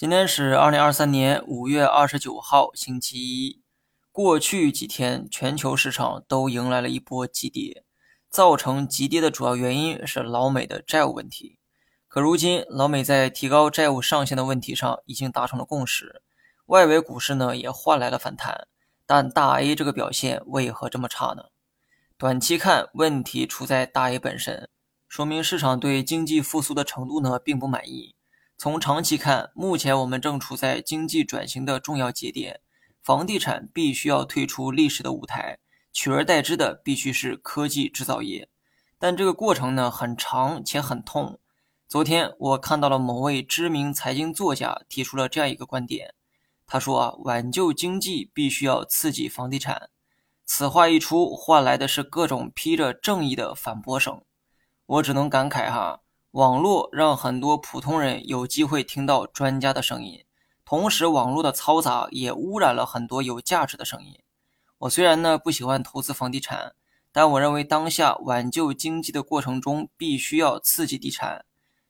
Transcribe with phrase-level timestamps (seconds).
[0.00, 3.60] 今天是二零二三年五月二十九号，星期一。
[4.10, 7.84] 过去几天，全球市场都迎来了一波急跌。
[8.30, 11.58] 造成急跌的主要原因是老美的债务问题。
[12.08, 16.22] 可如今，老美在提高债务上限的问题上已经达成了共识，
[16.64, 18.68] 外围股市呢也换来了反弹。
[19.04, 21.42] 但大 A 这个表现为何这么差呢？
[22.16, 24.70] 短期看，问题出在大 A 本身，
[25.06, 28.14] 说明市场对经济复苏的程度呢并不满意。
[28.60, 32.60] 从长期看，目前我们正处在经济转型的重要节点，
[33.00, 35.56] 房地产必须要退出历史的舞台，
[35.94, 38.50] 取而代之的必须是科技制造业。
[38.98, 41.40] 但这个过程呢，很长且很痛。
[41.88, 46.12] 昨天我看到了某位知名财经作家提出了这样一个观点，
[46.66, 49.88] 他说啊，挽救经济必须要刺激房地产。
[50.44, 54.20] 此话一出，换来的是各种披着正义的反驳声。
[54.84, 56.00] 我只能感慨哈。
[56.32, 60.24] 网络让很多普通人有机会听到专家的声音，
[60.64, 64.16] 同时网络的嘈杂也污染了很多有价值的声音。
[64.78, 66.74] 我虽然呢不喜欢投资房地产，
[67.10, 71.44] 但我认为当下挽救经济的过程中必须要刺激地产。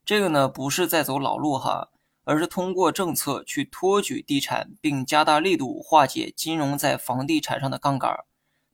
[0.06, 1.90] 这个呢不是在走老路哈，
[2.24, 8.24] 而是通过政策去托举地产，并加大力度化解金融在房地产上的杠杆。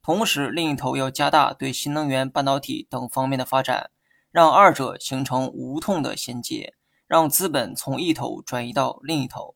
[0.00, 3.90] 同时，另一头要加大对新能源、半导体等方面的发展。
[4.36, 6.74] 让二者形成无痛的衔接，
[7.06, 9.54] 让资本从一头转移到另一头。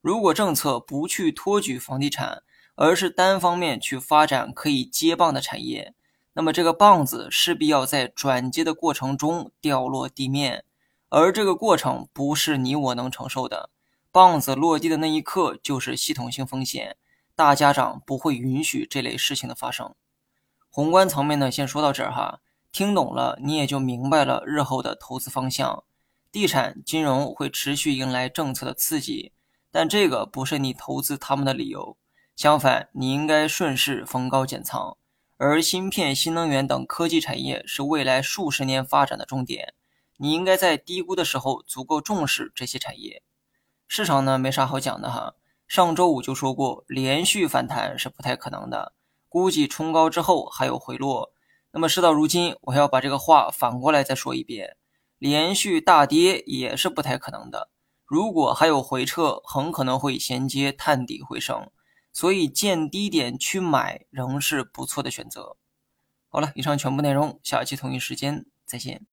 [0.00, 2.42] 如果政策不去托举房地产，
[2.74, 5.92] 而是单方面去发展可以接棒的产业，
[6.32, 10.64] 那么这个棒子势必要在转接的过程中掉落地面，
[11.10, 13.68] 而这个过程不是你我能承受的。
[14.10, 16.96] 棒子落地的那一刻就是系统性风险，
[17.36, 19.94] 大家长不会允许这类事情的发生。
[20.70, 22.40] 宏观层面呢，先说到这儿哈。
[22.74, 25.84] 听懂了，你也就明白了日后的投资方向。
[26.32, 29.32] 地产金融会持续迎来政策的刺激，
[29.70, 31.96] 但这个不是你投资他们的理由。
[32.34, 34.96] 相反，你应该顺势逢高减仓。
[35.36, 39.74] 而芯片、新能源等科技产业是未来数十年发展的重点，
[40.16, 43.22] 你应该在低估的时候足够重视这些产业。
[43.86, 45.34] 市场呢，没啥好讲的哈。
[45.68, 48.94] 上周五就说过，连续反弹是不太可能的，
[49.28, 51.30] 估计冲高之后还有回落。
[51.74, 54.76] 那么事到如今，我还要把这个话反过来再说一遍：
[55.18, 57.68] 连续大跌也是不太可能的。
[58.04, 61.68] 如果还有回撤，很可能会衔接探底回升，
[62.12, 65.56] 所以见低点去买仍是不错的选择。
[66.28, 69.04] 好了，以上全部内容，下期同一时间再见。